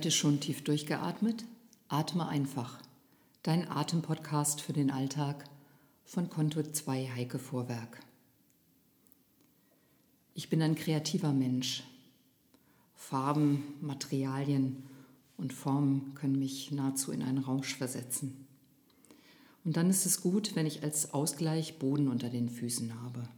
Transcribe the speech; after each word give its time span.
Heute 0.00 0.12
schon 0.12 0.40
tief 0.40 0.64
durchgeatmet? 0.64 1.44
Atme 1.88 2.26
einfach. 2.26 2.80
Dein 3.42 3.70
Atempodcast 3.70 4.62
für 4.62 4.72
den 4.72 4.90
Alltag 4.90 5.44
von 6.06 6.30
Konto 6.30 6.62
2 6.62 7.10
Heike 7.16 7.38
Vorwerk. 7.38 8.00
Ich 10.32 10.48
bin 10.48 10.62
ein 10.62 10.74
kreativer 10.74 11.34
Mensch. 11.34 11.82
Farben, 12.94 13.62
Materialien 13.82 14.84
und 15.36 15.52
Formen 15.52 16.14
können 16.14 16.38
mich 16.38 16.70
nahezu 16.70 17.12
in 17.12 17.22
einen 17.22 17.36
Rausch 17.36 17.76
versetzen. 17.76 18.46
Und 19.66 19.76
dann 19.76 19.90
ist 19.90 20.06
es 20.06 20.22
gut, 20.22 20.56
wenn 20.56 20.64
ich 20.64 20.82
als 20.82 21.12
Ausgleich 21.12 21.78
Boden 21.78 22.08
unter 22.08 22.30
den 22.30 22.48
Füßen 22.48 23.02
habe. 23.02 23.28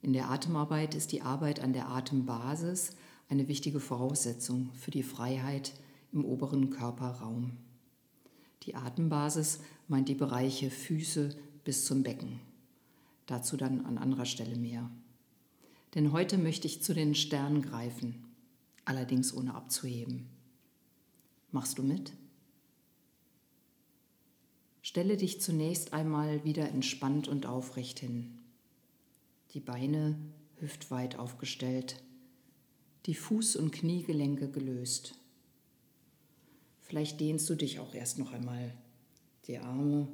In 0.00 0.12
der 0.12 0.30
Atemarbeit 0.30 0.94
ist 0.94 1.10
die 1.10 1.22
Arbeit 1.22 1.58
an 1.58 1.72
der 1.72 1.88
Atembasis 1.88 2.92
eine 3.28 3.48
wichtige 3.48 3.80
Voraussetzung 3.80 4.70
für 4.74 4.90
die 4.90 5.02
Freiheit 5.02 5.72
im 6.12 6.24
oberen 6.24 6.70
Körperraum. 6.70 7.56
Die 8.62 8.74
Atembasis 8.74 9.60
meint 9.86 10.08
die 10.08 10.14
Bereiche 10.14 10.70
Füße 10.70 11.36
bis 11.64 11.84
zum 11.84 12.02
Becken. 12.02 12.40
Dazu 13.26 13.56
dann 13.56 13.84
an 13.84 13.98
anderer 13.98 14.24
Stelle 14.24 14.56
mehr. 14.56 14.90
Denn 15.94 16.12
heute 16.12 16.38
möchte 16.38 16.66
ich 16.66 16.82
zu 16.82 16.94
den 16.94 17.14
Sternen 17.14 17.62
greifen, 17.62 18.24
allerdings 18.84 19.34
ohne 19.34 19.54
abzuheben. 19.54 20.28
Machst 21.50 21.78
du 21.78 21.82
mit? 21.82 22.12
Stelle 24.82 25.16
dich 25.16 25.40
zunächst 25.40 25.92
einmal 25.92 26.44
wieder 26.44 26.68
entspannt 26.68 27.28
und 27.28 27.46
aufrecht 27.46 28.00
hin. 28.00 28.38
Die 29.52 29.60
Beine 29.60 30.18
hüftweit 30.60 31.18
aufgestellt, 31.18 32.02
die 33.06 33.16
Fuß- 33.16 33.56
und 33.56 33.72
Kniegelenke 33.72 34.50
gelöst. 34.50 35.14
Vielleicht 36.80 37.20
dehnst 37.20 37.48
du 37.50 37.54
dich 37.54 37.80
auch 37.80 37.94
erst 37.94 38.18
noch 38.18 38.32
einmal 38.32 38.74
die 39.46 39.58
Arme, 39.58 40.08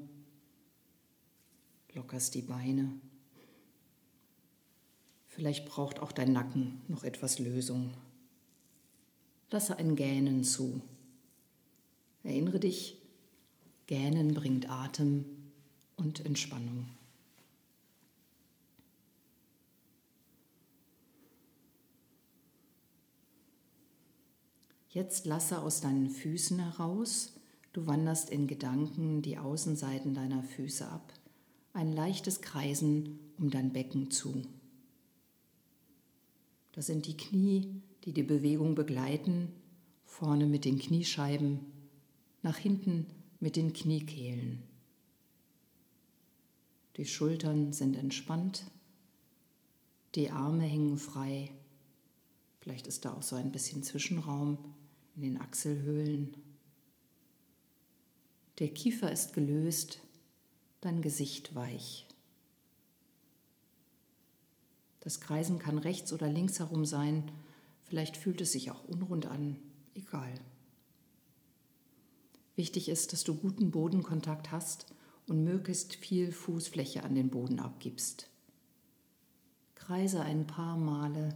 lockerst 1.92 2.34
die 2.34 2.42
Beine. 2.42 2.92
Vielleicht 5.28 5.66
braucht 5.66 5.98
auch 5.98 6.12
dein 6.12 6.32
Nacken 6.32 6.82
noch 6.88 7.05
etwas 7.05 7.38
Lösung. 7.38 7.92
Lasse 9.50 9.77
ein 9.77 9.96
Gähnen 9.96 10.44
zu. 10.44 10.80
Erinnere 12.22 12.60
dich, 12.60 13.00
Gähnen 13.86 14.34
bringt 14.34 14.70
Atem 14.70 15.24
und 15.96 16.24
Entspannung. 16.24 16.86
Jetzt 24.95 25.27
lasse 25.27 25.61
aus 25.61 25.81
deinen 25.81 26.09
Füßen 26.09 26.61
heraus, 26.61 27.33
du 27.73 27.89
wanderst 27.89 28.31
in 28.31 28.47
Gedanken 28.47 29.23
die 29.23 29.39
Außenseiten 29.39 30.14
deiner 30.14 30.45
Füße 30.45 30.89
ab, 30.89 31.12
ein 31.73 31.92
leichtes 31.92 32.42
Kreisen 32.42 33.19
um 33.36 33.51
dein 33.51 33.73
Becken 33.73 34.12
zu. 34.12 34.42
Das 36.70 36.86
sind 36.86 37.06
die 37.09 37.17
Knie, 37.17 37.83
die 38.05 38.12
die 38.12 38.23
Bewegung 38.23 38.77
begleiten, 38.77 39.48
vorne 40.05 40.47
mit 40.47 40.64
den 40.64 40.78
Kniescheiben, 40.78 41.58
nach 42.42 42.57
hinten 42.57 43.07
mit 43.41 43.57
den 43.57 43.73
Kniekehlen. 43.73 44.63
Die 46.98 47.07
Schultern 47.07 47.73
sind 47.73 47.97
entspannt, 47.97 48.63
die 50.14 50.30
Arme 50.30 50.63
hängen 50.63 50.98
frei, 50.98 51.51
vielleicht 52.61 52.86
ist 52.86 53.05
da 53.05 53.14
auch 53.14 53.23
so 53.23 53.35
ein 53.35 53.51
bisschen 53.51 53.83
Zwischenraum 53.83 54.58
in 55.17 55.23
den 55.23 55.41
Achselhöhlen. 55.41 56.36
Der 58.58 58.69
Kiefer 58.69 59.11
ist 59.11 59.33
gelöst, 59.33 60.01
dein 60.80 61.02
Gesicht 61.02 61.55
weich. 61.55 62.07
Das 65.01 65.20
Kreisen 65.20 65.58
kann 65.58 65.79
rechts 65.79 66.13
oder 66.13 66.29
links 66.29 66.58
herum 66.61 66.85
sein, 66.85 67.30
vielleicht 67.83 68.17
fühlt 68.17 68.41
es 68.41 68.53
sich 68.53 68.70
auch 68.70 68.85
unrund 68.85 69.27
an, 69.27 69.57
egal. 69.95 70.33
Wichtig 72.57 72.89
ist, 72.89 73.13
dass 73.13 73.24
du 73.24 73.35
guten 73.35 73.70
Bodenkontakt 73.70 74.53
hast 74.53 74.86
und 75.27 75.42
möglichst 75.42 75.95
viel 75.97 76.33
Fußfläche 76.33 77.03
an 77.03 77.14
den 77.14 77.30
Boden 77.30 77.58
abgibst. 77.58 78.29
Kreise 79.74 80.23
ein 80.23 80.47
paar 80.47 80.77
Male 80.77 81.35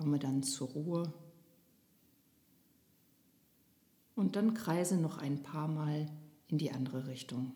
Komme 0.00 0.18
dann 0.18 0.42
zur 0.42 0.68
Ruhe. 0.68 1.12
Und 4.14 4.34
dann 4.34 4.54
kreise 4.54 4.96
noch 4.96 5.18
ein 5.18 5.42
paar 5.42 5.68
Mal 5.68 6.06
in 6.48 6.56
die 6.56 6.72
andere 6.72 7.06
Richtung. 7.06 7.52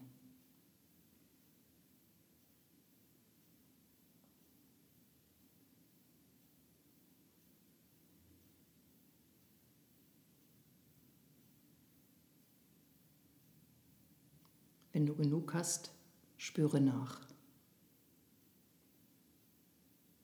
Wenn 14.93 15.07
du 15.07 15.15
genug 15.15 15.55
hast, 15.55 15.95
spüre 16.37 16.83
nach. 16.83 17.27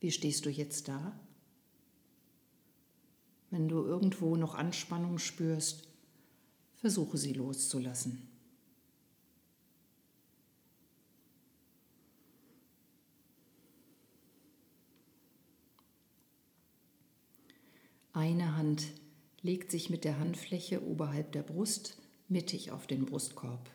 Wie 0.01 0.13
stehst 0.13 0.45
du 0.45 0.51
jetzt 0.51 0.87
da? 0.87 1.19
Wenn 3.51 3.69
du 3.69 3.85
irgendwo 3.85 4.37
noch 4.37 4.55
Anspannung 4.55 5.19
spürst, 5.19 5.89
versuche 6.77 7.19
sie 7.19 7.33
loszulassen. 7.33 8.29
Eine 18.13 18.57
Hand 18.57 18.87
legt 19.43 19.71
sich 19.71 19.89
mit 19.89 20.05
der 20.05 20.19
Handfläche 20.19 20.85
oberhalb 20.85 21.33
der 21.33 21.43
Brust 21.43 21.97
mittig 22.29 22.71
auf 22.71 22.87
den 22.87 23.07
Brustkorb. 23.07 23.71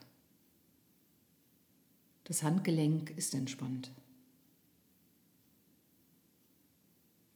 Das 2.26 2.44
Handgelenk 2.44 3.12
ist 3.18 3.34
entspannt. 3.34 3.92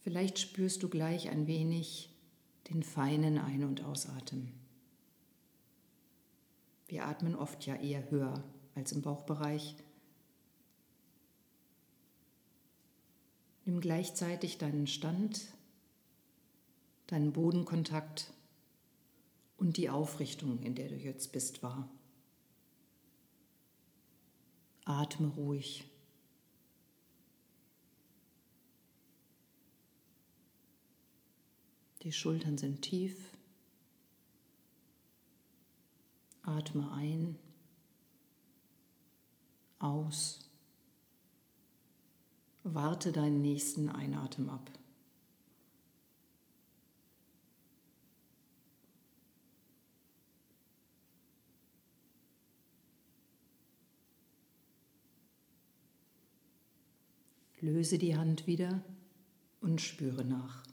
Vielleicht 0.01 0.39
spürst 0.39 0.83
du 0.83 0.89
gleich 0.89 1.29
ein 1.29 1.47
wenig 1.47 2.09
den 2.69 2.83
feinen 2.83 3.37
Ein- 3.37 3.63
und 3.63 3.83
Ausatmen. 3.83 4.53
Wir 6.87 7.05
atmen 7.05 7.35
oft 7.35 7.65
ja 7.65 7.75
eher 7.75 8.09
höher 8.09 8.43
als 8.75 8.91
im 8.91 9.01
Bauchbereich. 9.01 9.75
Nimm 13.65 13.79
gleichzeitig 13.81 14.57
deinen 14.57 14.87
Stand, 14.87 15.53
deinen 17.07 17.33
Bodenkontakt 17.33 18.33
und 19.57 19.77
die 19.77 19.89
Aufrichtung, 19.89 20.63
in 20.63 20.75
der 20.75 20.89
du 20.89 20.95
jetzt 20.95 21.31
bist, 21.31 21.61
wahr. 21.61 21.89
Atme 24.85 25.27
ruhig. 25.27 25.85
Die 32.03 32.13
Schultern 32.13 32.57
sind 32.57 32.81
tief. 32.81 33.33
Atme 36.43 36.91
ein, 36.91 37.37
aus. 39.79 40.49
Warte 42.63 43.11
deinen 43.11 43.41
nächsten 43.41 43.89
Einatmen 43.89 44.49
ab. 44.49 44.71
Löse 57.61 57.97
die 57.97 58.15
Hand 58.15 58.47
wieder 58.47 58.81
und 59.59 59.81
spüre 59.81 60.23
nach. 60.23 60.68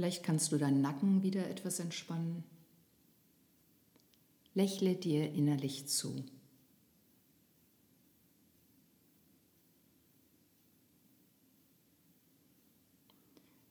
Vielleicht 0.00 0.22
kannst 0.22 0.50
du 0.50 0.56
deinen 0.56 0.80
Nacken 0.80 1.22
wieder 1.22 1.46
etwas 1.50 1.78
entspannen. 1.78 2.42
Lächle 4.54 4.94
dir 4.94 5.30
innerlich 5.30 5.88
zu. 5.88 6.24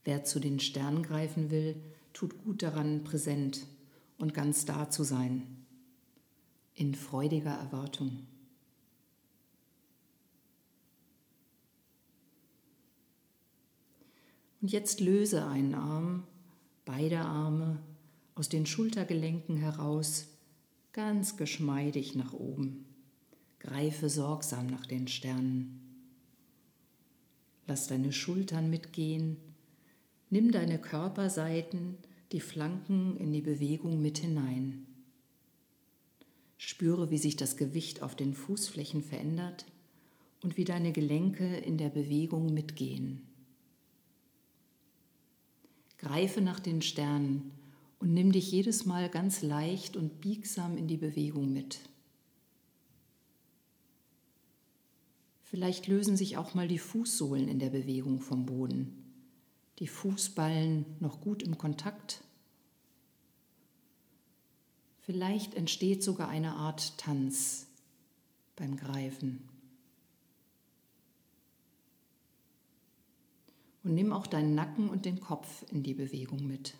Wer 0.03 0.23
zu 0.23 0.39
den 0.39 0.59
Sternen 0.59 1.01
greifen 1.01 1.49
will, 1.49 1.81
tut 2.13 2.37
gut 2.43 2.61
daran, 2.61 3.03
präsent 3.03 3.65
und 4.19 4.35
ganz 4.35 4.65
da 4.65 4.87
zu 4.87 5.01
sein, 5.01 5.65
in 6.75 6.93
freudiger 6.93 7.55
Erwartung. 7.55 8.27
Und 14.61 14.71
jetzt 14.71 14.99
löse 14.99 15.45
einen 15.45 15.73
Arm, 15.73 16.23
beide 16.85 17.19
Arme 17.21 17.79
aus 18.35 18.49
den 18.49 18.65
Schultergelenken 18.65 19.57
heraus, 19.57 20.27
ganz 20.91 21.37
geschmeidig 21.37 22.15
nach 22.15 22.33
oben. 22.33 22.85
Greife 23.59 24.09
sorgsam 24.09 24.67
nach 24.67 24.85
den 24.85 25.07
Sternen. 25.07 25.81
Lass 27.67 27.87
deine 27.87 28.11
Schultern 28.11 28.69
mitgehen. 28.69 29.37
Nimm 30.29 30.51
deine 30.51 30.79
Körperseiten, 30.79 31.97
die 32.31 32.39
Flanken 32.39 33.17
in 33.17 33.31
die 33.31 33.41
Bewegung 33.41 34.01
mit 34.01 34.19
hinein. 34.19 34.85
Spüre, 36.57 37.09
wie 37.11 37.17
sich 37.17 37.35
das 37.35 37.57
Gewicht 37.57 38.01
auf 38.01 38.15
den 38.15 38.33
Fußflächen 38.33 39.01
verändert 39.01 39.65
und 40.43 40.57
wie 40.57 40.65
deine 40.65 40.91
Gelenke 40.91 41.57
in 41.57 41.77
der 41.77 41.89
Bewegung 41.89 42.53
mitgehen. 42.53 43.28
Greife 45.99 46.41
nach 46.41 46.59
den 46.59 46.81
Sternen 46.81 47.51
und 47.99 48.13
nimm 48.13 48.31
dich 48.31 48.51
jedes 48.51 48.85
Mal 48.85 49.09
ganz 49.09 49.41
leicht 49.41 49.97
und 49.97 50.21
biegsam 50.21 50.77
in 50.77 50.87
die 50.87 50.97
Bewegung 50.97 51.51
mit. 51.51 51.79
Vielleicht 55.43 55.87
lösen 55.87 56.15
sich 56.15 56.37
auch 56.37 56.53
mal 56.53 56.67
die 56.67 56.77
Fußsohlen 56.77 57.47
in 57.47 57.59
der 57.59 57.69
Bewegung 57.69 58.21
vom 58.21 58.45
Boden, 58.45 59.03
die 59.79 59.87
Fußballen 59.87 60.85
noch 60.99 61.19
gut 61.21 61.43
im 61.43 61.57
Kontakt. 61.57 62.21
Vielleicht 65.01 65.55
entsteht 65.55 66.03
sogar 66.03 66.29
eine 66.29 66.53
Art 66.53 66.97
Tanz 66.97 67.67
beim 68.55 68.77
Greifen. 68.77 69.48
Und 73.83 73.93
nimm 73.93 74.11
auch 74.11 74.27
deinen 74.27 74.55
Nacken 74.55 74.89
und 74.89 75.05
den 75.05 75.19
Kopf 75.19 75.63
in 75.71 75.83
die 75.83 75.93
Bewegung 75.93 76.45
mit. 76.45 76.75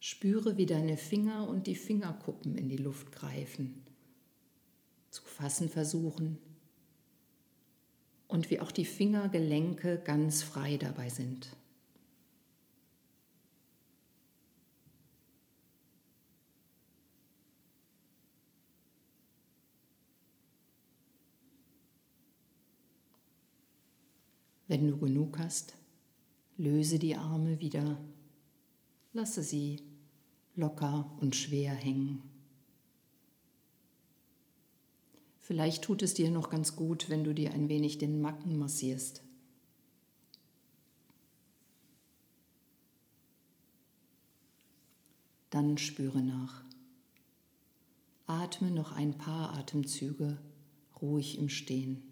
Spüre, 0.00 0.56
wie 0.56 0.66
deine 0.66 0.96
Finger 0.96 1.48
und 1.48 1.66
die 1.66 1.74
Fingerkuppen 1.74 2.56
in 2.56 2.68
die 2.68 2.76
Luft 2.76 3.12
greifen, 3.12 3.82
zu 5.10 5.22
fassen 5.22 5.68
versuchen 5.68 6.38
und 8.26 8.50
wie 8.50 8.60
auch 8.60 8.70
die 8.70 8.84
Fingergelenke 8.84 10.00
ganz 10.04 10.42
frei 10.42 10.76
dabei 10.76 11.08
sind. 11.08 11.48
Wenn 24.68 24.86
du 24.86 24.98
genug 24.98 25.38
hast, 25.38 25.74
löse 26.58 26.98
die 26.98 27.16
Arme 27.16 27.58
wieder, 27.58 27.98
lasse 29.14 29.42
sie 29.42 29.82
locker 30.54 31.10
und 31.20 31.34
schwer 31.34 31.72
hängen. 31.72 32.22
Vielleicht 35.38 35.82
tut 35.82 36.02
es 36.02 36.12
dir 36.12 36.30
noch 36.30 36.50
ganz 36.50 36.76
gut, 36.76 37.08
wenn 37.08 37.24
du 37.24 37.32
dir 37.32 37.54
ein 37.54 37.70
wenig 37.70 37.96
den 37.96 38.20
Macken 38.20 38.58
massierst. 38.58 39.22
Dann 45.48 45.78
spüre 45.78 46.20
nach. 46.20 46.62
Atme 48.26 48.70
noch 48.70 48.92
ein 48.92 49.16
paar 49.16 49.54
Atemzüge 49.54 50.36
ruhig 51.00 51.38
im 51.38 51.48
Stehen. 51.48 52.07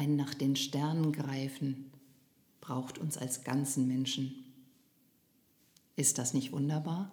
Ein 0.00 0.16
nach 0.16 0.32
den 0.32 0.56
Sternen 0.56 1.12
greifen, 1.12 1.90
braucht 2.62 2.96
uns 2.96 3.18
als 3.18 3.44
ganzen 3.44 3.86
Menschen. 3.86 4.46
Ist 5.94 6.16
das 6.16 6.32
nicht 6.32 6.52
wunderbar? 6.52 7.12